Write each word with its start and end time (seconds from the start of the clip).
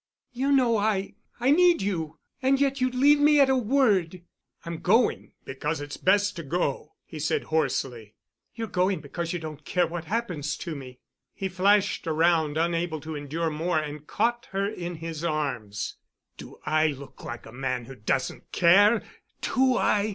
"You 0.31 0.51
know 0.51 0.77
I—I 0.77 1.51
need 1.51 1.83
you—and 1.83 2.59
yet 2.59 2.81
you'd 2.81 2.95
leave 2.95 3.19
me 3.19 3.39
at 3.39 3.51
a 3.51 3.55
word." 3.55 4.23
"I'm 4.65 4.79
going—because 4.79 5.79
it's 5.79 5.97
best 5.97 6.35
to 6.37 6.43
go," 6.43 6.95
he 7.05 7.19
said 7.19 7.43
hoarsely. 7.53 8.15
"You're 8.55 8.65
going 8.65 8.99
because 9.01 9.31
you 9.31 9.37
don't 9.37 9.63
care 9.63 9.85
what 9.85 10.05
happens 10.05 10.57
to 10.57 10.73
me." 10.73 10.97
He 11.35 11.47
flashed 11.49 12.07
around, 12.07 12.57
unable 12.57 12.99
to 13.01 13.15
endure 13.15 13.51
more, 13.51 13.77
and 13.77 14.07
caught 14.07 14.47
her 14.53 14.65
in 14.65 14.95
his 14.95 15.23
arms. 15.23 15.97
"Do 16.35 16.57
I 16.65 16.87
look 16.87 17.23
like 17.23 17.45
a 17.45 17.51
man 17.51 17.85
who 17.85 17.93
doesn't 17.93 18.51
care? 18.51 19.03
Do 19.41 19.77
I?" 19.77 20.09